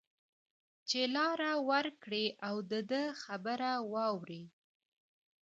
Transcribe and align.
چې 0.89 0.99
لار 1.15 1.39
ورکړی 1.69 2.25
او 2.47 2.55
د 2.71 2.73
ده 2.91 3.03
خبره 3.23 3.71
واوري 3.93 4.43